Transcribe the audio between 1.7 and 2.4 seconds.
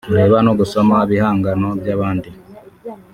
by’abandi